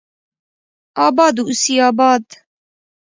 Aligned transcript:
اباد 1.05 1.35
اوسي 1.43 1.75
اباد 1.89 2.25